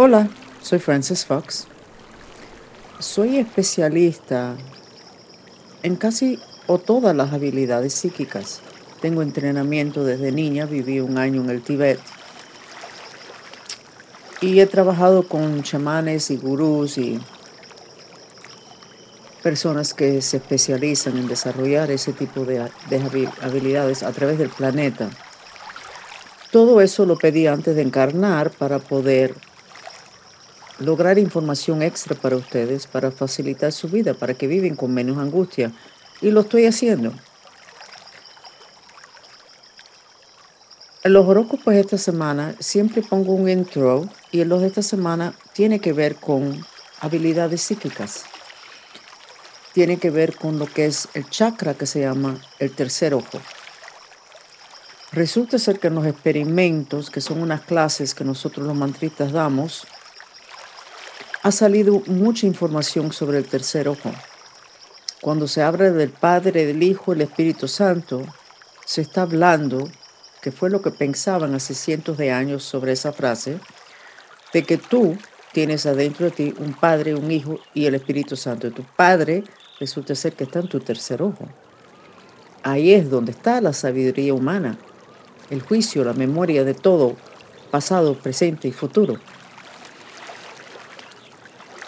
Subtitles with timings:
[0.00, 0.28] Hola,
[0.62, 1.66] soy Frances Fox.
[3.00, 4.54] Soy especialista
[5.82, 8.60] en casi o todas las habilidades psíquicas.
[9.00, 11.98] Tengo entrenamiento desde niña, viví un año en el Tíbet
[14.40, 17.20] y he trabajado con chamanes y gurús y
[19.42, 25.10] personas que se especializan en desarrollar ese tipo de, de habilidades a través del planeta.
[26.52, 29.34] Todo eso lo pedí antes de encarnar para poder
[30.78, 35.72] lograr información extra para ustedes, para facilitar su vida, para que viven con menos angustia.
[36.20, 37.12] Y lo estoy haciendo.
[41.04, 45.32] En los horóscopos esta semana siempre pongo un intro y en los de esta semana
[45.52, 46.64] tiene que ver con
[47.00, 48.24] habilidades psíquicas.
[49.72, 53.40] Tiene que ver con lo que es el chakra que se llama el tercer ojo.
[55.12, 59.86] Resulta ser que en los experimentos, que son unas clases que nosotros los mantristas damos,
[61.48, 64.10] ha salido mucha información sobre el tercer ojo.
[65.22, 68.22] Cuando se habla del Padre, del Hijo, el Espíritu Santo,
[68.84, 69.88] se está hablando,
[70.42, 73.58] que fue lo que pensaban hace cientos de años sobre esa frase,
[74.52, 75.16] de que tú
[75.54, 78.70] tienes adentro de ti un Padre, un Hijo y el Espíritu Santo.
[78.70, 79.42] tu Padre
[79.80, 81.48] resulta ser que está en tu tercer ojo.
[82.62, 84.76] Ahí es donde está la sabiduría humana,
[85.48, 87.16] el juicio, la memoria de todo,
[87.70, 89.18] pasado, presente y futuro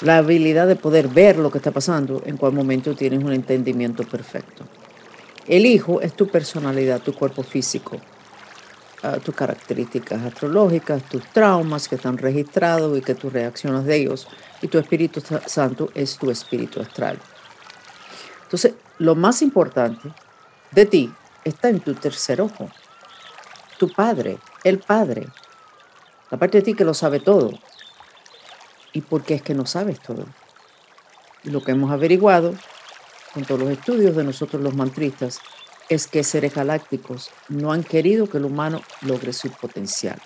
[0.02, 4.04] la habilidad de poder ver lo que está pasando en cual momento tienes un entendimiento
[4.04, 4.64] perfecto.
[5.46, 8.00] El hijo es tu personalidad, tu cuerpo físico,
[9.02, 14.28] ah, tus características astrológicas, tus traumas que están registrados y que tú reaccionas de ellos.
[14.62, 17.18] Y tu Espíritu Santo es tu espíritu astral.
[18.42, 20.10] Entonces, lo más importante
[20.70, 21.12] de ti
[21.44, 22.70] está en tu tercer ojo.
[23.78, 25.26] Tu padre, el padre.
[26.30, 27.50] La parte de ti que lo sabe todo,
[28.92, 30.26] y por qué es que no sabes todo.
[31.44, 32.54] lo que hemos averiguado
[33.32, 35.40] con todos los estudios de nosotros los mantristas
[35.88, 40.20] es que seres galácticos no han querido que el humano logre su potencial.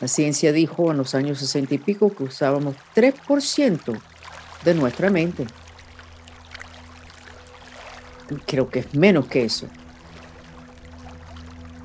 [0.00, 4.00] La ciencia dijo en los años 60 y pico que usábamos 3%
[4.64, 5.46] de nuestra mente.
[8.46, 9.66] Creo que es menos que eso.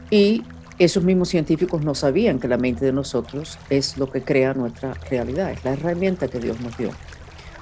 [0.09, 0.43] Y
[0.79, 4.93] esos mismos científicos no sabían que la mente de nosotros es lo que crea nuestra
[5.09, 6.89] realidad, es la herramienta que Dios nos dio.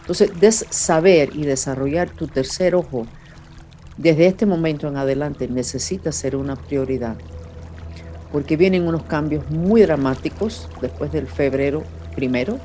[0.02, 3.06] Entonces, saber y desarrollar tu tercer ojo
[3.98, 7.16] desde este momento en adelante necesita ser una prioridad,
[8.32, 11.84] porque vienen unos cambios muy dramáticos después del febrero
[12.16, 12.58] primero,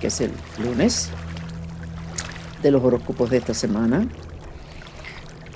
[0.00, 1.08] que es el lunes
[2.62, 4.06] de los horóscopos de esta semana,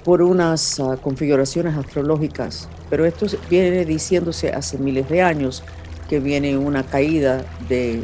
[0.05, 5.62] por unas ah, configuraciones astrológicas pero esto viene diciéndose hace miles de años
[6.09, 8.03] que viene una caída de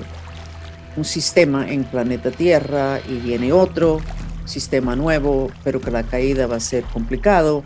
[0.96, 4.00] un sistema en planeta Tierra y viene otro
[4.44, 7.62] sistema nuevo, pero que la caída va a ser complicado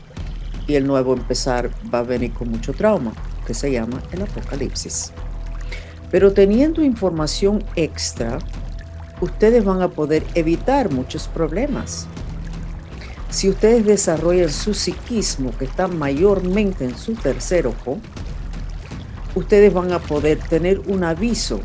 [0.67, 3.13] y el nuevo empezar va a venir con mucho trauma,
[3.47, 5.13] que se llama el apocalipsis.
[6.11, 8.39] Pero teniendo información extra,
[9.21, 12.07] ustedes van a poder evitar muchos problemas.
[13.35, 17.99] Si ustedes desarrollan su psiquismo, que está mayormente en su tercer ojo,
[19.35, 21.61] ustedes van a poder tener un aviso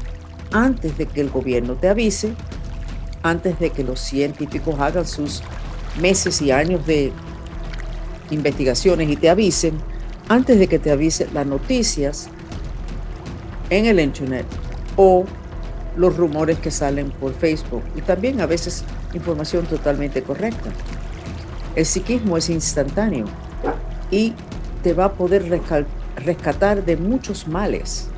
[0.51, 2.33] antes de que el gobierno te avise,
[3.21, 5.43] antes de que los científicos hagan sus
[6.01, 7.11] meses y años de
[8.31, 9.77] investigaciones y te avisen,
[10.27, 12.29] antes de que te avisen las noticias
[13.69, 14.47] en el Internet
[14.95, 15.23] o
[15.95, 20.71] los rumores que salen por Facebook y también a veces información totalmente correcta.
[21.79, 23.23] El psiquismo es instantáneo
[24.11, 24.33] y
[24.83, 25.49] te va a poder
[26.17, 28.09] rescatar de muchos males.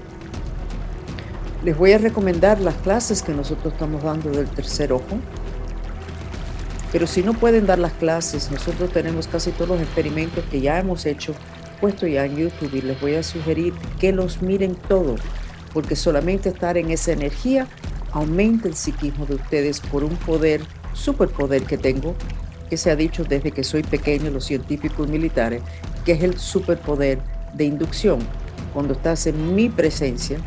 [1.64, 5.20] Les voy a recomendar las clases que nosotros estamos dando del tercer ojo.
[6.92, 10.80] Pero si no pueden dar las clases, nosotros tenemos casi todos los experimentos que ya
[10.80, 11.36] hemos hecho,
[11.80, 15.22] puesto ya en YouTube y les voy a sugerir que los miren todos,
[15.72, 17.68] porque solamente estar en esa energía
[18.12, 20.62] aumenta el psiquismo de ustedes por un poder,
[20.94, 22.16] superpoder que tengo,
[22.72, 25.62] que se ha dicho desde que soy pequeño, los científicos militares,
[26.06, 27.20] que es el superpoder
[27.54, 28.20] de inducción.
[28.74, 30.40] Cuando estás en mi presencia,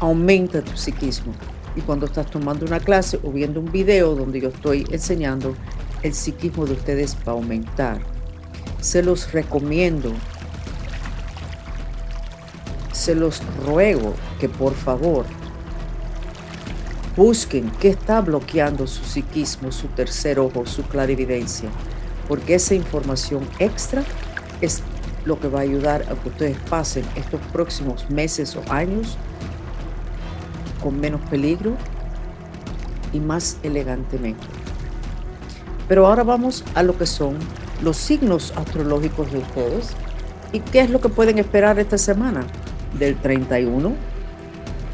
[0.00, 1.32] aumenta tu psiquismo.
[1.76, 5.54] Y cuando estás tomando una clase o viendo un video donde yo estoy enseñando,
[6.02, 8.00] el psiquismo de ustedes va a aumentar.
[8.80, 10.12] Se los recomiendo,
[12.90, 15.24] se los ruego que por favor
[17.16, 21.68] Busquen qué está bloqueando su psiquismo, su tercer ojo, su clarividencia,
[22.26, 24.02] porque esa información extra
[24.60, 24.82] es
[25.24, 29.16] lo que va a ayudar a que ustedes pasen estos próximos meses o años
[30.82, 31.76] con menos peligro
[33.12, 34.44] y más elegantemente.
[35.86, 37.38] Pero ahora vamos a lo que son
[37.82, 39.90] los signos astrológicos de ustedes
[40.52, 42.44] y qué es lo que pueden esperar esta semana,
[42.98, 43.92] del 31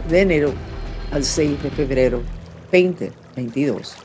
[0.08, 0.52] de enero
[1.10, 2.22] al 6 de febrero
[2.72, 3.96] 2022.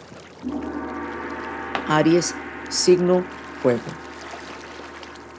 [1.88, 2.34] Aries,
[2.70, 3.24] signo
[3.62, 3.82] fuego.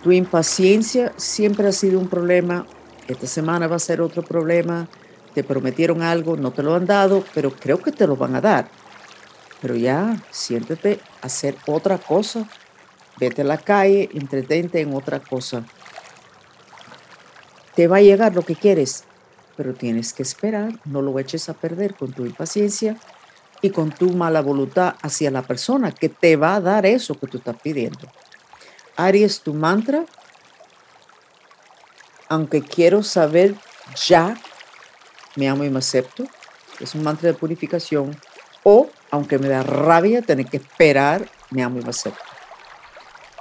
[0.02, 2.66] Tu impaciencia siempre ha sido un problema.
[3.08, 4.88] Esta semana va a ser otro problema.
[5.34, 8.40] Te prometieron algo, no te lo han dado, pero creo que te lo van a
[8.40, 8.68] dar.
[9.60, 12.48] Pero ya, siéntete a hacer otra cosa.
[13.18, 15.64] Vete a la calle, entretente en otra cosa.
[17.74, 19.04] Te va a llegar lo que quieres,
[19.56, 20.78] pero tienes que esperar.
[20.84, 22.96] No lo eches a perder con tu impaciencia
[23.62, 27.26] y con tu mala voluntad hacia la persona que te va a dar eso que
[27.26, 28.08] tú estás pidiendo.
[28.96, 30.04] Aries, tu mantra,
[32.28, 33.54] aunque quiero saber
[34.06, 34.36] ya,
[35.36, 36.24] me amo y me acepto,
[36.80, 38.16] es un mantra de purificación,
[38.62, 42.22] o aunque me da rabia tener que esperar, me amo y me acepto.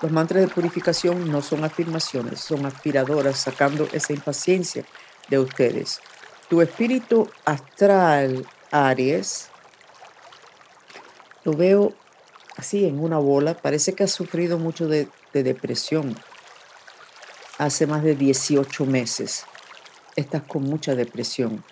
[0.01, 4.85] Los mantras de purificación no son afirmaciones, son aspiradoras sacando esa impaciencia
[5.29, 6.01] de ustedes.
[6.49, 9.49] Tu espíritu astral, Aries,
[11.43, 11.93] lo veo
[12.57, 13.53] así en una bola.
[13.53, 16.15] Parece que ha sufrido mucho de, depresión.
[17.57, 19.45] Hace más de 18 meses.
[20.15, 21.63] Estás con mucha depresión.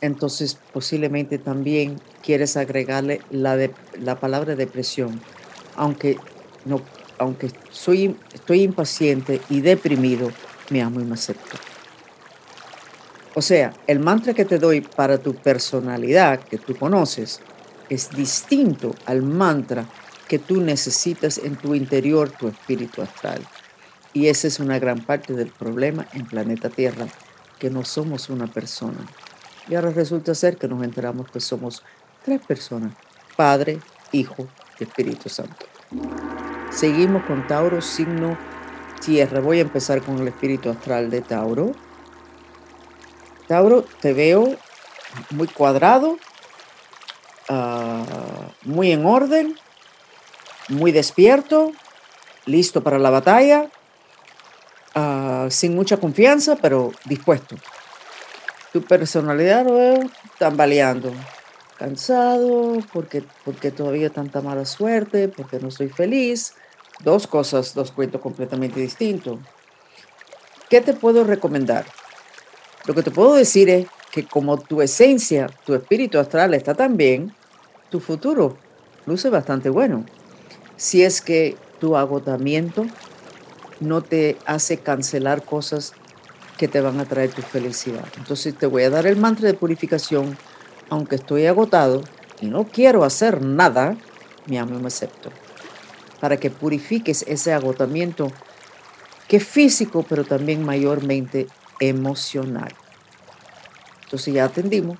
[0.00, 5.20] Entonces posiblemente también quieres agregarle la, de, la palabra depresión.
[5.76, 6.18] Aunque,
[6.64, 6.82] no,
[7.18, 10.30] aunque soy, estoy impaciente y deprimido,
[10.70, 11.56] me amo y me acepto.
[13.34, 17.40] O sea, el mantra que te doy para tu personalidad, que tú conoces,
[17.88, 19.86] es distinto al mantra
[20.28, 23.40] que tú necesitas en tu interior, tu espíritu astral.
[24.12, 27.06] Y esa es una gran parte del problema en planeta Tierra,
[27.58, 28.98] que no somos una persona.
[29.68, 31.82] Y ahora resulta ser que nos enteramos que somos
[32.24, 32.94] tres personas,
[33.36, 33.80] Padre,
[34.12, 34.46] Hijo
[34.78, 35.66] y Espíritu Santo.
[36.70, 38.38] Seguimos con Tauro, signo
[39.04, 39.40] tierra.
[39.40, 41.72] Voy a empezar con el espíritu astral de Tauro.
[43.46, 44.56] Tauro, te veo
[45.30, 46.18] muy cuadrado,
[47.48, 48.04] Ah,
[48.62, 49.54] muy en orden,
[50.68, 51.72] muy despierto,
[52.46, 53.70] listo para la batalla,
[54.94, 57.56] ah, sin mucha confianza, pero dispuesto.
[58.72, 60.00] Tu personalidad lo veo
[60.38, 61.12] tambaleando,
[61.78, 66.54] cansado, porque, porque todavía tanta mala suerte, porque no estoy feliz.
[67.00, 69.38] Dos cosas, dos cuentos completamente distintos.
[70.70, 71.84] ¿Qué te puedo recomendar?
[72.86, 76.96] Lo que te puedo decir es que como tu esencia, tu espíritu astral está tan
[76.96, 77.34] bien,
[77.90, 78.56] tu futuro
[79.06, 80.04] luce bastante bueno.
[80.76, 82.84] Si es que tu agotamiento
[83.80, 85.92] no te hace cancelar cosas
[86.58, 88.04] que te van a traer tu felicidad.
[88.16, 90.36] Entonces te voy a dar el mantra de purificación,
[90.90, 92.02] aunque estoy agotado
[92.40, 93.96] y no quiero hacer nada,
[94.46, 95.30] mi amo me acepto.
[96.20, 98.30] Para que purifiques ese agotamiento
[99.26, 101.48] que es físico, pero también mayormente
[101.88, 102.74] emocional.
[104.04, 104.98] Entonces ya atendimos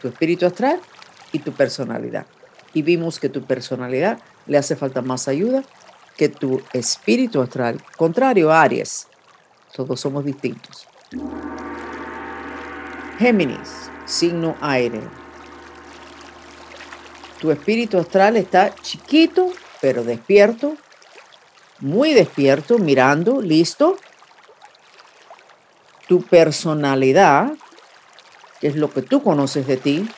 [0.00, 0.80] tu espíritu astral
[1.32, 2.26] y tu personalidad.
[2.72, 5.62] Y vimos que tu personalidad le hace falta más ayuda
[6.16, 7.82] que tu espíritu astral.
[7.96, 9.08] Contrario a Aries,
[9.72, 10.86] todos somos distintos.
[13.18, 15.00] Géminis, signo aire.
[17.40, 20.76] Tu espíritu astral está chiquito, pero despierto,
[21.80, 23.96] muy despierto, mirando, listo.
[26.08, 27.52] Tu personalidad
[28.62, 30.08] es lo que tú conoces de ti,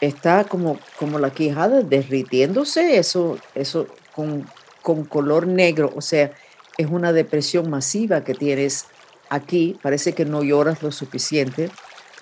[0.00, 4.46] está como, como la quijada derritiéndose, eso, eso con,
[4.82, 6.32] con color negro, o sea,
[6.76, 8.86] es una depresión masiva que tienes
[9.28, 11.70] aquí, parece que no lloras lo suficiente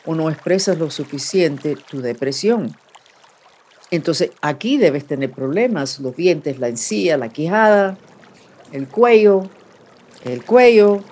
[0.05, 2.77] o no expresas lo suficiente tu depresión.
[3.91, 7.99] Entonces aquí debes tener problemas, los dientes, la encía, la quijada,
[8.73, 9.49] el cuello,
[10.25, 11.05] el cuello,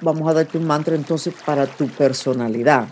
[0.00, 2.88] vamos a darte un mantra entonces para tu personalidad.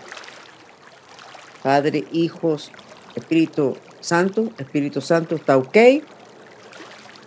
[1.62, 2.70] Padre, Hijos,
[3.14, 5.76] Espíritu Santo, Espíritu Santo está ok.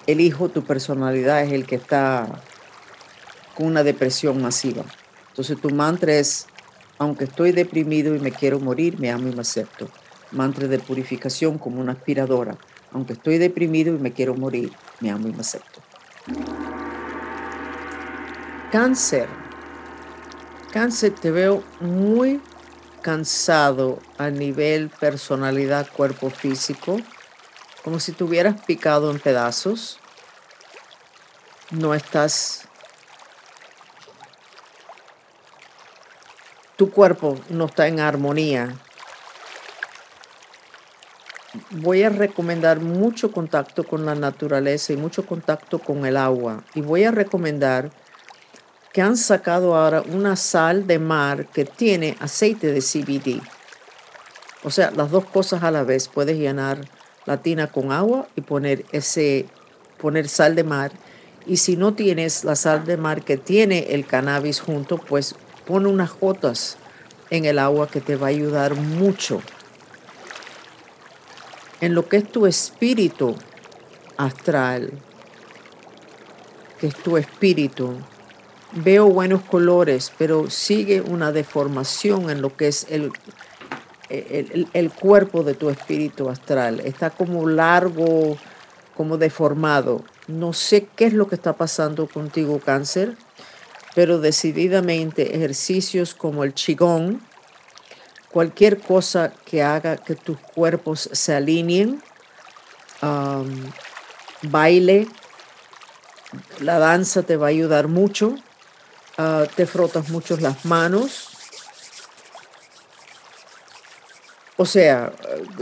[0.05, 2.41] El Hijo, tu personalidad es el que está
[3.55, 4.85] con una depresión masiva.
[5.29, 6.47] Entonces tu mantra es,
[6.97, 9.89] aunque estoy deprimido y me quiero morir, me amo y me acepto.
[10.31, 12.57] Mantra de purificación como una aspiradora.
[12.91, 15.81] Aunque estoy deprimido y me quiero morir, me amo y me acepto.
[18.71, 19.46] Cáncer.
[20.77, 22.39] Cáncer, te veo muy
[23.01, 27.01] cansado a nivel personalidad, cuerpo físico,
[27.83, 29.97] como si tuvieras picado en pedazos.
[31.71, 32.67] No estás
[36.75, 38.75] tu cuerpo no está en armonía,
[41.71, 46.63] voy a recomendar mucho contacto con la naturaleza y mucho contacto con el agua.
[46.75, 47.89] Y voy a recomendar
[48.97, 53.43] que han sacado ahora una sal de mar que tiene aceite de CBD.
[54.63, 56.07] O sea, las dos cosas a la vez.
[56.07, 56.81] Puedes llenar
[57.27, 59.45] la tina con agua y poner ese
[59.99, 60.93] poner sal de mar.
[61.45, 65.35] Y si no tienes la sal de mar que tiene el cannabis junto, pues
[65.67, 66.77] pon unas gotas
[67.29, 69.43] en el agua que te va a ayudar mucho
[71.81, 73.35] en lo que es tu espíritu
[74.17, 74.91] astral,
[76.79, 77.99] que es tu espíritu.
[78.73, 83.11] Veo buenos colores, pero sigue una deformación en lo que es el,
[84.09, 86.81] el, cuerpo de tu espíritu astral.
[86.81, 88.37] Está como largo,
[88.95, 90.03] como deformado.
[90.27, 93.15] No sé qué es lo que está pasando contigo, cáncer,
[93.95, 97.21] pero decididamente ejercicios como el qigong,
[98.29, 102.03] cualquier cosa que haga que tus cuerpos se alineen,
[104.41, 105.07] baile,
[106.59, 108.35] la danza te va a ayudar mucho,
[109.17, 111.29] ah, te frotas mucho las manos.
[114.57, 115.13] O sea,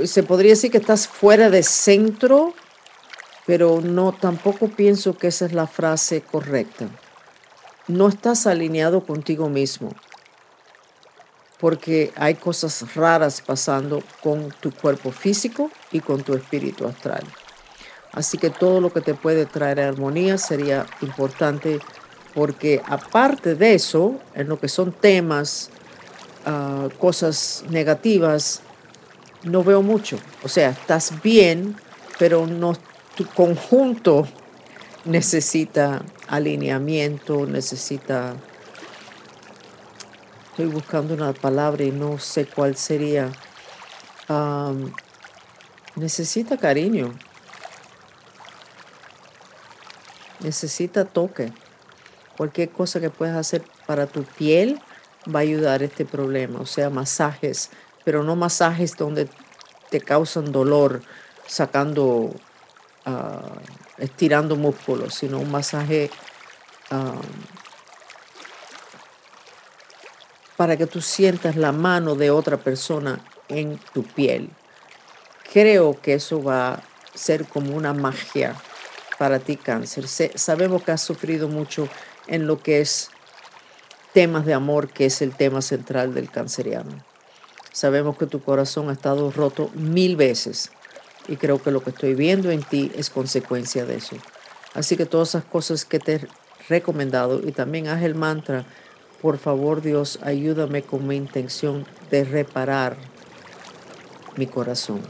[0.06, 2.54] se podría decir que estás fuera de centro,
[3.46, 6.88] pero no, tampoco pienso que esa es la frase correcta.
[7.88, 9.92] No estás alineado contigo mismo
[11.60, 17.24] porque hay cosas raras pasando con tu cuerpo físico y con tu espíritu astral.
[18.12, 21.80] Así que todo lo que te puede traer armonía sería importante
[22.36, 25.72] porque aparte de eso, en lo que son temas,
[26.46, 28.62] ah, cosas negativas,
[29.44, 30.18] no veo mucho.
[30.44, 31.76] O sea, estás bien,
[32.20, 32.74] pero no,
[33.16, 34.28] tu conjunto
[35.06, 38.36] necesita alineamiento, necesita
[40.56, 43.30] Estoy buscando una palabra y no sé cuál sería.
[45.98, 47.14] necesita cariño.
[50.40, 51.52] Necesita toque.
[52.38, 54.82] Cualquier cosa que puedas hacer para tu piel
[55.34, 56.60] va a ayudar a este problema.
[56.60, 57.72] O sea, masajes,
[58.04, 59.30] pero no masajes donde
[59.90, 61.02] te causan dolor,
[61.48, 62.36] sacando,
[63.06, 63.42] ah,
[63.98, 66.10] estirando músculos, sino un masaje
[70.56, 74.50] para que tú sientas la mano de otra persona en tu piel.
[75.52, 78.56] Creo que eso va a ser como una magia
[79.18, 80.08] para ti, cáncer.
[80.08, 81.88] sabemos que has sufrido mucho
[82.28, 83.10] en lo que es
[84.14, 87.04] temas de amor, que es el tema central del canceriano.
[87.72, 90.72] Sabemos que tu corazón ha estado roto mil veces
[91.28, 94.16] y creo que lo que estoy viendo en ti es consecuencia de eso.
[94.74, 96.28] Así que todas esas cosas que te he
[96.70, 98.66] recomendado y también haz el mantra
[99.26, 102.96] por favor, Dios, ayúdame con mi intención de reparar
[104.36, 105.02] mi corazón.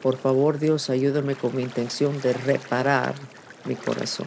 [0.00, 3.14] Por favor, Dios, ayúdame con mi intención de reparar
[3.66, 4.26] mi corazón.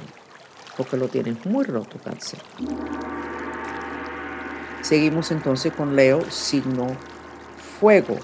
[0.78, 2.40] Porque lo tienes muy roto, cáncer.
[4.82, 6.96] Seguimos entonces con Leo, signo
[7.80, 8.18] fuego.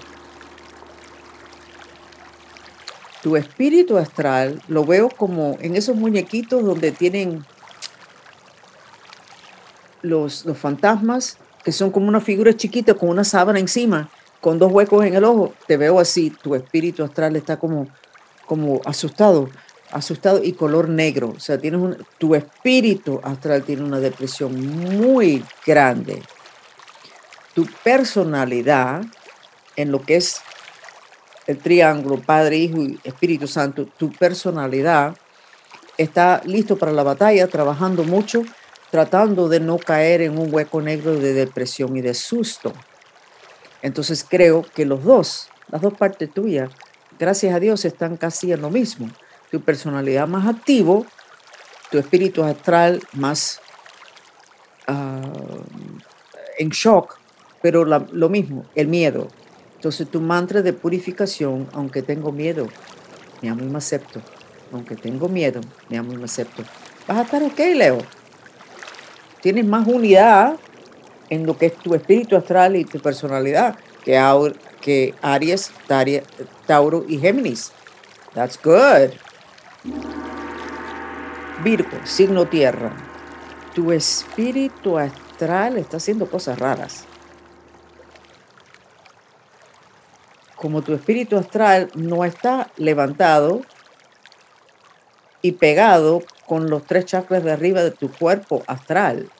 [3.22, 7.44] Tu espíritu astral lo veo como en esos muñequitos donde tienen
[10.02, 15.04] los, fantasmas, que son como una figura chiquita con una sábana encima, con dos huecos
[15.04, 17.86] en el ojo, te veo así, tu espíritu astral está como,
[18.46, 19.48] como asustado,
[19.92, 21.34] asustado y color negro.
[21.36, 24.54] O sea, tienes tu espíritu astral tiene una depresión
[24.98, 26.22] muy grande.
[27.54, 29.04] Tu personalidad,
[29.76, 30.40] en lo que es
[31.46, 35.16] el triángulo Padre, Hijo y Espíritu Santo, tu personalidad
[35.98, 38.42] está listo para la batalla, trabajando mucho
[38.92, 42.74] tratando de no caer en un hueco negro de depresión y de susto.
[43.80, 46.70] Entonces creo que los dos, las dos partes tuyas,
[47.18, 49.08] gracias a Dios, están casi en lo mismo.
[49.52, 51.06] Tu personalidad más activo,
[51.92, 53.60] tu espíritu astral más
[54.88, 55.22] ah,
[56.58, 57.18] en shock,
[57.62, 59.28] pero lo mismo, el miedo.
[59.76, 62.66] Entonces tu mantra de purificación, aunque tengo miedo,
[63.40, 64.20] me amo y me acepto.
[64.72, 66.64] Aunque tengo miedo, me amo y me acepto.
[67.06, 67.98] Vas a estar ok, Leo
[69.42, 70.56] tienes más unidad
[71.28, 74.18] en lo que es tu espíritu astral y tu personalidad que,
[74.80, 75.70] que Aries,
[76.66, 77.72] Tauro y Géminis.
[78.34, 79.10] That's good.
[81.62, 82.92] Virgo, signo tierra.
[83.74, 87.04] Tu espíritu astral está haciendo cosas raras.
[90.56, 93.62] Como tu espíritu astral no está levantado
[95.40, 99.30] y pegado con los tres chakras de arriba de tu cuerpo astral.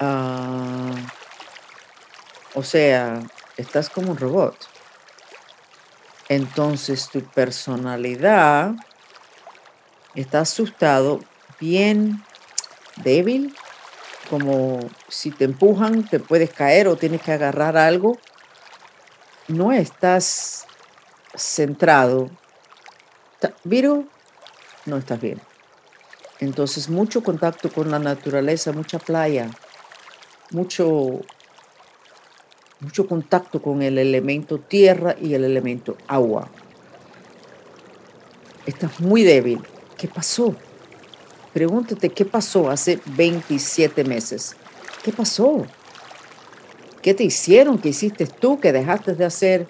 [0.00, 0.90] Ah,
[2.54, 3.22] O sea,
[3.56, 4.71] estás como un robot.
[6.32, 8.72] Entonces tu personalidad
[10.14, 11.20] está asustado,
[11.60, 12.24] bien
[13.04, 13.54] débil,
[14.30, 18.18] como si te empujan, te puedes caer o tienes que agarrar algo.
[19.46, 20.64] No estás
[21.34, 22.30] centrado.
[23.64, 24.06] Viro,
[24.86, 25.38] no estás bien.
[26.40, 29.50] Entonces, mucho contacto con la naturaleza, mucha playa,
[30.50, 31.20] mucho,
[32.82, 36.48] mucho contacto con el elemento tierra y el elemento agua.
[38.66, 39.60] Estás muy débil.
[39.96, 40.54] ¿Qué pasó?
[41.52, 44.56] Pregúntate qué pasó hace 27 meses.
[45.04, 45.64] ¿Qué pasó?
[47.02, 47.78] ¿Qué te hicieron?
[47.78, 48.58] ¿Qué hiciste tú?
[48.58, 49.68] ¿Qué dejaste de hacer?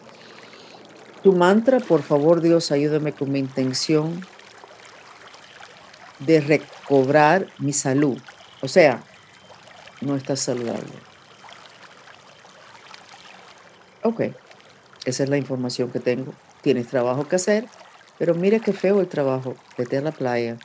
[1.22, 4.26] Tu mantra, por favor Dios, ayúdame con mi intención
[6.18, 8.18] de recobrar mi salud.
[8.62, 9.02] O sea,
[10.00, 11.11] no estás saludable.
[14.02, 14.20] Ok,
[15.04, 16.32] esa es la información que tengo.
[16.60, 17.66] Tienes trabajo que hacer,
[18.18, 19.54] pero mira qué feo el trabajo.
[19.78, 20.56] Vete a la playa.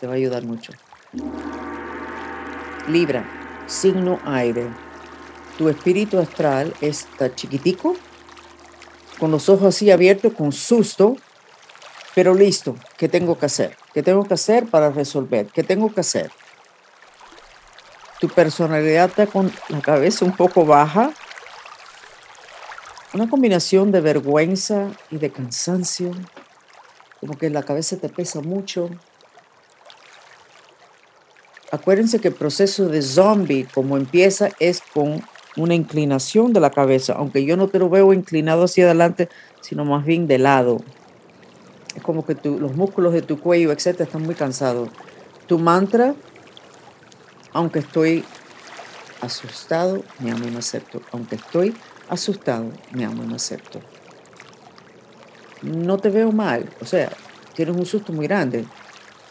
[0.00, 0.72] Te va a ayudar mucho.
[2.88, 3.24] Libra,
[3.66, 4.66] signo aire.
[5.58, 7.94] Tu espíritu astral está chiquitico,
[9.18, 11.16] con los ojos así abiertos, con susto,
[12.14, 13.76] pero listo, ¿qué tengo que hacer?
[13.92, 15.46] ¿Qué tengo que hacer para resolver?
[15.46, 16.32] ¿Qué tengo que hacer?
[18.18, 21.12] Tu personalidad está con la cabeza un poco baja.
[23.12, 26.12] Una combinación de vergüenza y de cansancio.
[27.18, 28.88] Como que la cabeza te pesa mucho.
[31.72, 35.20] Acuérdense que el proceso de zombie, como empieza, es con
[35.56, 39.28] una inclinación de la cabeza, aunque yo no te lo veo inclinado hacia adelante,
[39.60, 40.80] sino más bien de lado.
[41.96, 44.88] Es como que los músculos de tu cuello, etcétera, están muy cansados.
[45.48, 46.14] Tu mantra,
[47.52, 48.24] aunque estoy
[49.20, 51.02] asustado, me amo me acepto.
[51.10, 51.74] Aunque estoy
[52.10, 53.80] asustado, me amo me acepto.
[55.62, 57.10] No te veo mal, o sea,
[57.54, 58.64] tienes un susto muy grande,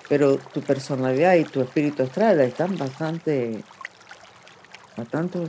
[0.08, 3.64] pero tu personalidad y tu espíritu astral están bastante,
[4.96, 5.40] bastante,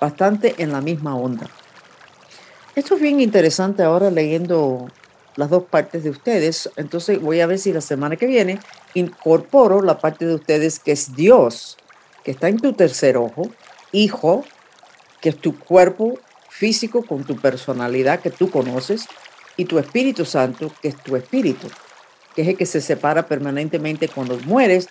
[0.00, 1.46] bastante en la misma onda.
[2.74, 4.88] Esto es bien interesante ahora leyendo
[5.36, 6.70] las dos partes de ustedes.
[6.76, 8.58] Entonces voy a ver si la semana que viene
[8.94, 11.76] incorporo la parte de ustedes que es Dios,
[12.24, 13.50] que está en tu tercer ojo,
[13.92, 14.44] hijo,
[15.20, 16.18] que es tu cuerpo
[16.50, 19.06] físico con tu personalidad que tú conoces,
[19.56, 21.68] y tu Espíritu Santo, que es tu espíritu,
[22.34, 24.88] que es el que se separa permanentemente cuando mueres,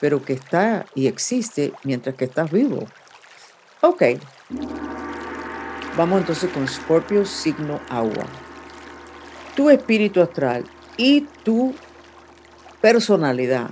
[0.00, 2.86] pero que está y existe mientras que estás vivo.
[3.80, 4.02] Ok.
[5.96, 8.26] Vamos entonces con Scorpio, signo agua
[9.58, 10.66] tu espíritu astral
[10.96, 11.74] y tu
[12.80, 13.68] personalidad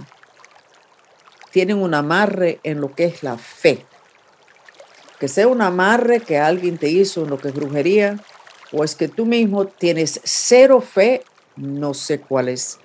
[1.53, 3.87] tienen un amarre en lo que es la fe.
[5.19, 8.19] Que sea un amarre que alguien te hizo en lo que es brujería,
[8.73, 11.23] o es que tú mismo tienes cero fe,
[11.57, 12.79] no sé cuál es.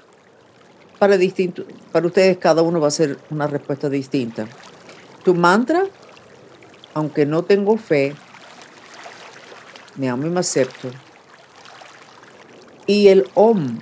[1.00, 4.48] Para, distinto, para ustedes cada uno va a ser una respuesta distinta.
[5.24, 5.86] Tu mantra,
[6.94, 8.16] aunque no tengo fe,
[9.98, 10.90] me amo y me acepto,
[12.86, 13.80] y el Om,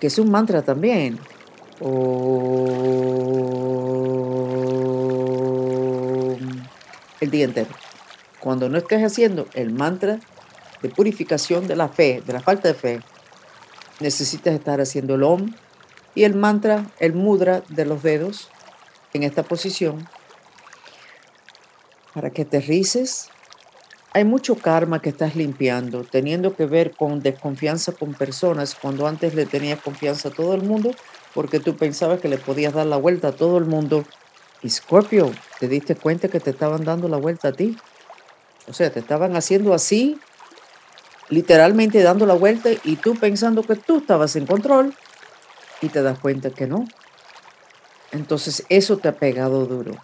[0.00, 1.18] que es un mantra también.
[7.20, 7.70] El día entero.
[8.40, 10.20] Cuando no estés haciendo el mantra
[10.82, 13.00] de purificación de la fe, de la falta de fe,
[14.00, 15.52] necesitas estar haciendo el Om
[16.14, 18.48] y el mantra, el mudra de los dedos
[19.12, 20.08] en esta posición
[22.14, 23.30] para que te rices
[24.12, 29.34] hay mucho karma que estás limpiando, teniendo que ver con desconfianza con personas, cuando antes
[29.34, 30.90] le tenías confianza a todo el mundo,
[31.34, 34.04] porque tú pensabas que le podías dar la vuelta a todo el mundo.
[34.62, 37.76] Y Scorpio, te diste cuenta que te estaban dando la vuelta a ti.
[38.68, 40.18] O sea, te estaban haciendo así,
[41.28, 44.94] literalmente dando la vuelta, y tú pensando que tú estabas en control,
[45.80, 46.86] y te das cuenta que no.
[48.12, 49.96] Entonces eso te ha pegado duro.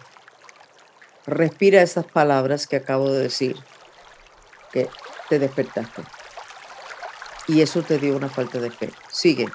[1.25, 3.55] Respira esas palabras que acabo de decir
[5.29, 6.03] te despertaste.
[7.47, 8.91] Y eso te dio una falta de fe.
[9.09, 9.47] Sigue.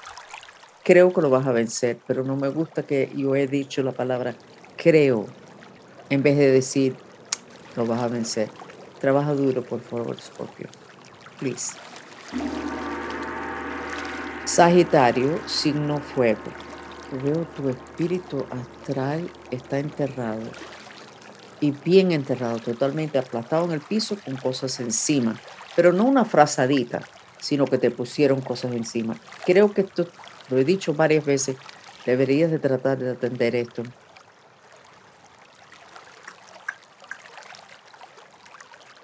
[0.83, 3.93] Creo que lo vas a vencer, pero no me gusta que yo he dicho la
[3.93, 4.35] palabra
[4.83, 5.27] creo
[6.09, 6.97] en vez de decir
[7.77, 8.51] lo vas a vencer.
[8.99, 10.69] Trabaja duro, por favor, Scorpio.
[11.39, 11.75] Please.
[14.45, 16.41] Sagitario, signo fuego.
[17.23, 20.43] Veo tu espíritu astral está enterrado
[21.61, 25.37] y bien enterrado, totalmente aplastado en el piso con cosas encima,
[25.77, 27.03] pero no una frazadita,
[27.39, 29.17] sino que te pusieron cosas encima.
[29.45, 30.09] Creo que esto,
[30.49, 31.57] lo he dicho varias veces,
[32.07, 33.83] deberías de tratar de atender esto.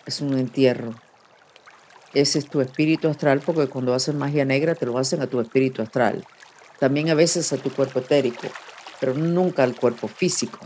[0.07, 0.95] Es un entierro.
[2.15, 5.41] Ese es tu espíritu astral, porque cuando hacen magia negra te lo hacen a tu
[5.41, 6.25] espíritu astral.
[6.79, 8.49] También a veces a tu cuerpo etérico,
[9.01, 10.59] pero nunca al cuerpo físico.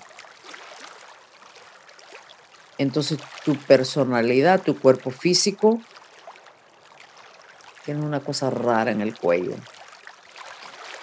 [2.79, 5.81] Entonces tu personalidad, tu cuerpo físico,
[7.85, 9.55] tiene una cosa rara en el cuello.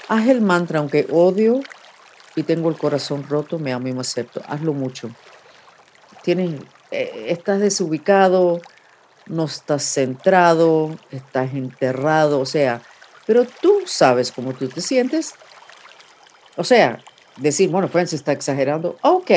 [0.07, 1.59] Haz el mantra, aunque odio
[2.35, 4.41] y tengo el corazón roto, me amo y me acepto.
[4.47, 5.09] Hazlo mucho.
[6.23, 8.61] Tienes, estás desubicado,
[9.27, 12.81] no estás centrado, estás enterrado, o sea,
[13.25, 15.33] pero tú sabes cómo tú te sientes.
[16.55, 16.99] O sea,
[17.35, 18.97] decir, bueno, se está exagerando.
[19.01, 19.31] Ok.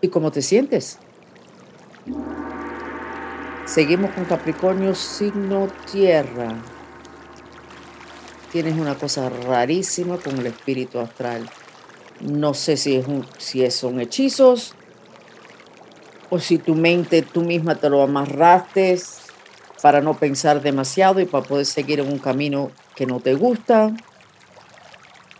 [0.00, 0.98] ¿Y cómo te sientes?
[3.64, 6.54] Seguimos con Capricornio, signo tierra.
[8.52, 11.50] Tienes una cosa rarísima con el espíritu astral.
[12.20, 14.75] No sé si, es un, si son hechizos
[16.30, 18.98] o si tu mente tú misma te lo amarraste
[19.82, 23.94] para no pensar demasiado y para poder seguir en un camino que no te gusta.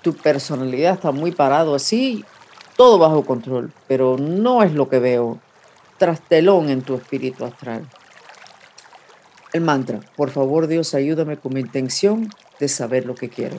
[0.02, 2.24] Tu personalidad está muy parado así,
[2.76, 5.40] todo bajo control, pero no es lo que veo.
[5.98, 7.88] Trastelón en tu espíritu astral.
[9.52, 12.28] El mantra, por favor Dios, ayúdame con mi intención
[12.60, 13.58] de saber lo que quiero.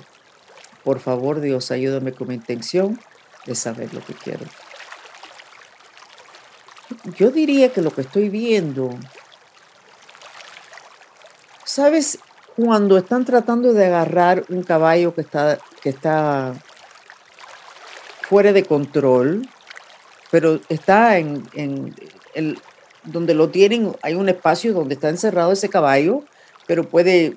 [0.83, 2.99] Por favor Dios, ayúdame con mi intención
[3.45, 4.45] de saber lo que quiero.
[7.17, 8.91] Yo diría que lo que estoy viendo,
[11.63, 12.19] ¿sabes?
[12.55, 16.53] Cuando están tratando de agarrar un caballo que está, que está
[18.21, 19.49] fuera de control,
[20.29, 21.95] pero está en, en
[22.35, 22.59] el,
[23.03, 26.23] donde lo tienen, hay un espacio donde está encerrado ese caballo,
[26.67, 27.35] pero puede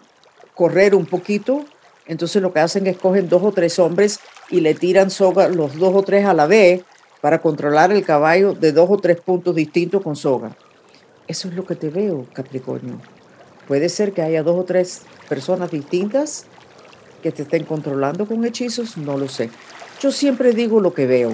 [0.55, 1.65] correr un poquito.
[2.07, 5.77] Entonces lo que hacen es cogen dos o tres hombres y le tiran soga, los
[5.77, 6.83] dos o tres a la vez,
[7.21, 10.57] para controlar el caballo de dos o tres puntos distintos con soga.
[11.29, 13.01] Eso es lo que te veo, Capricornio.
[13.69, 16.47] Puede ser que haya dos o tres personas distintas
[17.23, 19.51] que te estén controlando con hechizos, no lo sé.
[20.01, 21.33] Yo siempre digo lo que veo,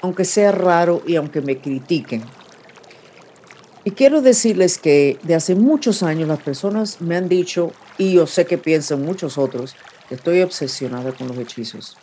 [0.00, 2.24] aunque sea raro y aunque me critiquen.
[3.84, 8.26] Y quiero decirles que de hace muchos años las personas me han dicho, y yo
[8.26, 9.76] sé que piensan muchos otros,
[10.08, 11.96] que estoy obsesionada con los hechizos.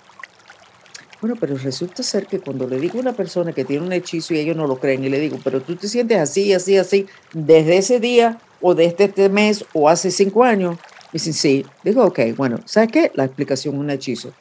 [1.22, 4.34] Bueno, pero resulta ser que cuando le digo a una persona que tiene un hechizo
[4.34, 7.08] y ellos no lo creen, y le digo, pero tú te sientes así, así, así,
[7.34, 11.66] desde ese día o desde este mes o hace cinco años, me dicen, sí.
[11.84, 13.12] Digo, ok, bueno, ¿sabes qué?
[13.16, 14.34] La explicación es un hechizo.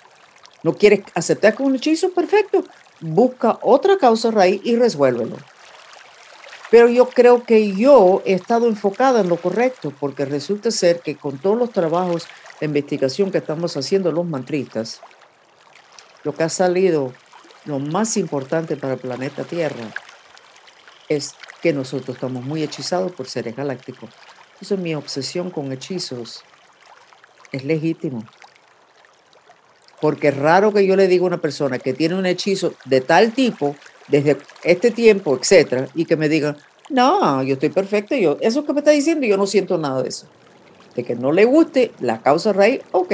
[0.62, 2.10] ¿No quieres aceptar con un hechizo?
[2.10, 2.64] Perfecto.
[3.00, 5.36] Busca otra causa raíz y resuélvelo.
[6.70, 11.14] Pero yo creo que yo he estado enfocada en lo correcto, porque resulta ser que
[11.14, 12.26] con todos los trabajos
[12.58, 15.00] de investigación que estamos haciendo los mantristas,
[16.24, 17.12] lo que ha salido,
[17.66, 19.92] lo más importante para el planeta Tierra,
[21.08, 24.10] es que nosotros estamos muy hechizados por seres galácticos.
[24.60, 26.42] Eso es mi obsesión con hechizos.
[27.52, 28.24] Es legítimo.
[30.00, 33.00] Porque es raro que yo le diga a una persona que tiene un hechizo de
[33.00, 33.76] tal tipo
[34.08, 36.56] desde este tiempo, etcétera, y que me digan,
[36.90, 40.08] no, yo estoy perfecto, yo, eso que me está diciendo, yo no siento nada de
[40.08, 40.26] eso.
[40.94, 43.12] De que no le guste la causa raíz, ok,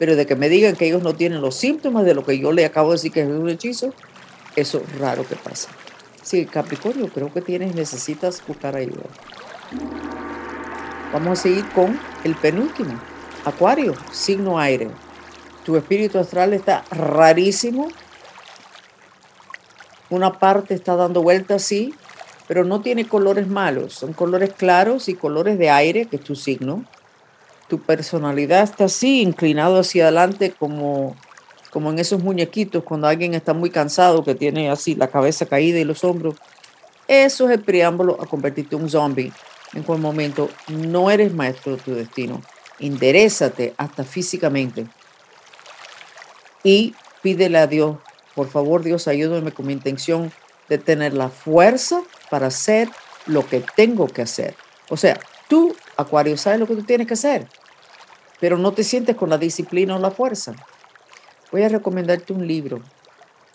[0.00, 2.52] pero de que me digan que ellos no tienen los síntomas de lo que yo
[2.52, 3.92] le acabo de decir que es un hechizo,
[4.56, 5.68] eso es raro que pasa.
[6.22, 9.04] Sí, Capricornio, creo que tienes, necesitas buscar ayuda.
[11.12, 12.98] Vamos a seguir con el penúltimo,
[13.44, 14.88] Acuario, signo aire.
[15.66, 17.88] Tu espíritu astral está rarísimo,
[20.08, 21.92] una parte está dando vuelta así,
[22.48, 26.36] pero no tiene colores malos, son colores claros y colores de aire, que es tu
[26.36, 26.86] signo.
[27.70, 31.16] Tu personalidad está así, inclinado hacia adelante, como,
[31.70, 35.78] como en esos muñequitos, cuando alguien está muy cansado, que tiene así la cabeza caída
[35.78, 36.34] y los hombros.
[37.08, 39.32] Eso es el preámbulo a convertirte en un zombie.
[39.72, 42.42] En cual momento no eres maestro de tu destino.
[42.80, 44.86] Interésate hasta físicamente.
[46.62, 47.96] Y pídele a Dios
[48.34, 50.32] por favor, Dios, ayúdame con mi intención
[50.68, 52.88] de tener la fuerza para hacer
[53.26, 54.54] lo que tengo que hacer.
[54.88, 57.48] O sea, tú, Acuario, sabes lo que tú tienes que hacer,
[58.40, 60.54] pero no te sientes con la disciplina o la fuerza.
[61.52, 62.80] Voy a recomendarte un libro.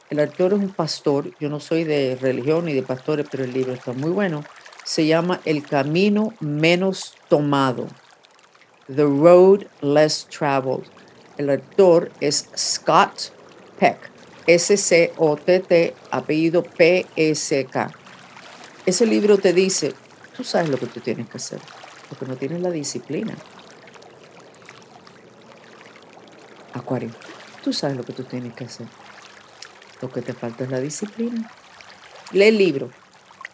[0.10, 3.54] El autor es un pastor, yo no soy de religión ni de pastores, pero el
[3.54, 4.44] libro está muy bueno.
[4.84, 7.88] Se llama El Camino Menos Tomado.
[8.88, 10.86] The Road Less Traveled.
[11.38, 13.32] El autor es Scott
[13.80, 14.12] Peck.
[14.48, 17.92] S-C-O-T-T, apellido P-S-K.
[18.86, 19.94] Ese libro te dice,
[20.38, 21.60] tú sabes lo que tú tienes que hacer,
[22.10, 23.36] porque no tienes la disciplina.
[27.64, 28.88] Tú sabes lo que tú tienes que hacer.
[30.02, 31.50] Lo que te falta es la disciplina.
[32.32, 32.90] Lee el libro.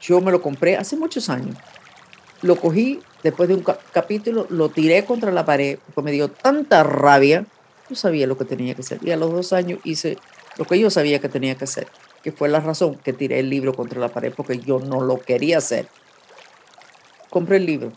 [0.01, 1.55] Yo me lo compré hace muchos años.
[2.41, 3.63] lo cogí después de un
[3.93, 7.45] capítulo, lo tiré contra la pared porque me dio tanta rabia.
[7.89, 8.99] Yo sabía lo que tenía que hacer.
[9.03, 10.17] Y a los dos años hice
[10.57, 11.87] lo que yo sabía que tenía que hacer,
[12.23, 15.19] que fue la razón que tiré el libro contra la pared porque yo no lo
[15.19, 15.87] quería hacer.
[17.29, 17.93] Compré el libro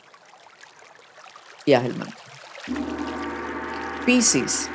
[1.65, 1.95] y haz el.
[4.05, 4.69] Piscis.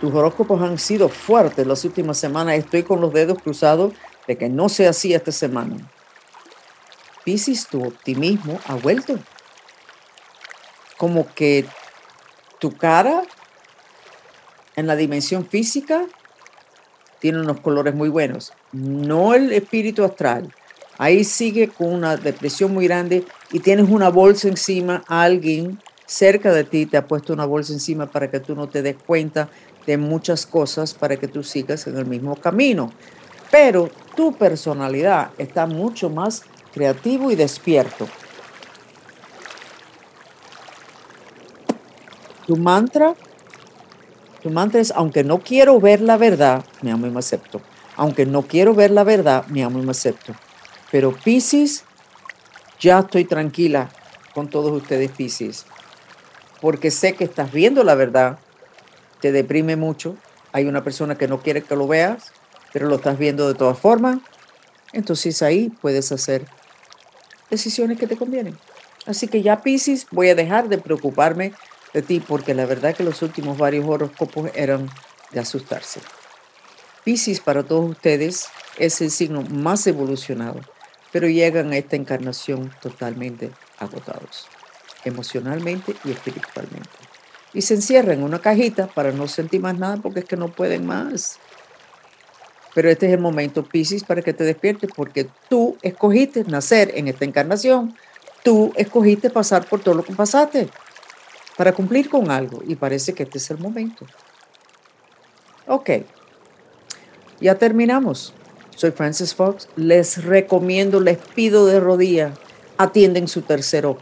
[0.00, 2.56] Tus horóscopos han sido fuertes las últimas semanas.
[2.56, 3.94] Estoy con los dedos cruzados
[4.26, 5.76] de que no sea así esta semana.
[7.24, 9.18] Piscis, tu optimismo ha vuelto.
[10.96, 11.64] Como que
[12.58, 13.22] tu cara
[14.76, 16.04] en la dimensión física
[17.18, 18.52] tiene unos colores muy buenos.
[18.72, 20.52] No el espíritu astral.
[20.98, 25.02] Ahí sigue con una depresión muy grande y tienes una bolsa encima.
[25.08, 28.82] Alguien cerca de ti te ha puesto una bolsa encima para que tú no te
[28.82, 29.48] des cuenta
[29.86, 32.92] de muchas cosas, para que tú sigas en el mismo camino.
[33.50, 36.42] Pero tu personalidad está mucho más
[36.72, 38.08] creativo y despierto.
[42.46, 43.14] Tu mantra,
[44.42, 47.62] tu mantra es, aunque no quiero ver la verdad, me amo y me acepto.
[47.96, 50.34] Aunque no quiero ver la verdad, me amo y me acepto.
[50.90, 51.84] Pero Pisces,
[52.78, 53.88] ya estoy tranquila
[54.34, 55.64] con todos ustedes, Pisces,
[56.60, 58.38] porque sé que estás viendo la verdad,
[59.24, 60.18] te deprime mucho,
[60.52, 62.30] hay una persona que no quiere que lo veas,
[62.74, 64.18] pero lo estás viendo de todas formas,
[64.92, 66.44] entonces ahí puedes hacer
[67.48, 68.58] decisiones que te convienen.
[69.06, 71.54] Así que ya Pisces, voy a dejar de preocuparme
[71.94, 74.90] de ti porque la verdad que los últimos varios horóscopos eran
[75.32, 76.00] de asustarse.
[77.02, 80.60] Pisces para todos ustedes es el signo más evolucionado,
[81.12, 84.48] pero llegan a esta encarnación totalmente agotados,
[85.06, 87.03] emocionalmente y espiritualmente.
[87.54, 90.48] Y se encierran en una cajita para no sentir más nada porque es que no
[90.48, 91.38] pueden más.
[92.74, 97.06] Pero este es el momento, Pisces, para que te despiertes, porque tú escogiste nacer en
[97.06, 97.94] esta encarnación,
[98.42, 100.68] tú escogiste pasar por todo lo que pasaste
[101.56, 104.04] para cumplir con algo, y parece que este es el momento.
[105.68, 105.90] Ok,
[107.40, 108.34] ya terminamos.
[108.76, 109.68] Soy Francis Fox.
[109.76, 112.36] Les recomiendo, les pido de rodillas,
[112.76, 114.00] atienden su tercer ojo.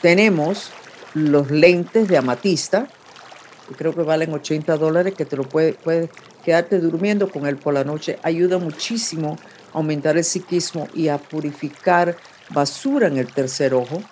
[0.00, 0.72] Tenemos
[1.14, 2.88] los lentes de amatista,
[3.68, 6.10] que creo que valen 80 dólares, que te lo puedes puede
[6.44, 9.38] quedarte durmiendo con él por la noche ayuda muchísimo
[9.72, 12.16] a aumentar el psiquismo y a purificar
[12.50, 14.02] basura en el tercer ojo.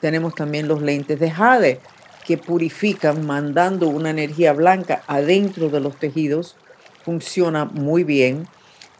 [0.00, 1.80] Tenemos también los lentes de jade
[2.26, 6.56] que purifican mandando una energía blanca adentro de los tejidos.
[7.04, 8.48] Funciona muy bien.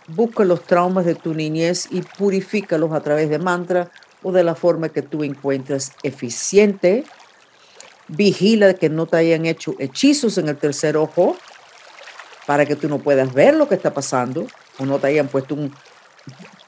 [0.07, 3.91] Busca los traumas de tu niñez y purifícalos a través de mantra
[4.23, 7.05] o de la forma que tú encuentres eficiente.
[8.09, 11.37] Vigila que no te hayan hecho hechizos en el tercer ojo
[12.47, 14.47] para que tú no puedas ver lo que está pasando
[14.79, 15.57] o no te hayan puesto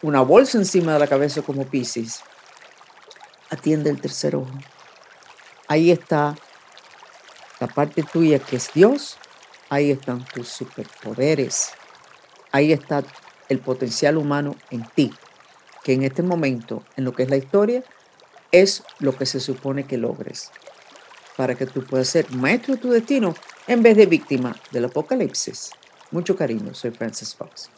[0.03, 2.22] una bolsa encima de la cabeza como Pisces.
[3.51, 4.51] Atiende el tercer ojo.
[5.68, 6.35] Ahí está
[7.61, 9.16] la parte tuya que es Dios.
[9.70, 11.70] Ahí están tus superpoderes.
[12.51, 13.05] Ahí está
[13.48, 15.12] el potencial humano en ti,
[15.85, 17.85] que en este momento, en lo que es la historia,
[18.51, 20.51] es lo que se supone que logres
[21.38, 23.33] para que tú puedas ser maestro de tu destino
[23.68, 25.70] en vez de víctima del apocalipsis.
[26.11, 27.70] Mucho cariño, soy Francis Fox.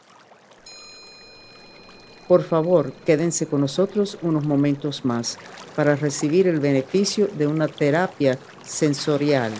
[2.26, 5.36] Por favor, quédense con nosotros unos momentos más
[5.76, 9.52] para recibir el beneficio de una terapia sensorial,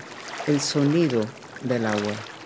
[0.46, 1.20] el sonido
[1.62, 2.39] del agua.